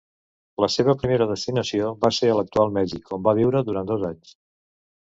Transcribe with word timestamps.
La 0.63 0.69
seva 0.75 0.95
primera 1.01 1.27
destinació 1.33 1.91
va 2.07 2.11
ser 2.21 2.33
a 2.33 2.39
l'actual 2.41 2.75
Mèxic, 2.79 3.17
on 3.21 3.25
va 3.31 3.39
viure 3.43 3.67
durant 3.71 3.95
dos 3.95 4.09
anys. 4.13 4.39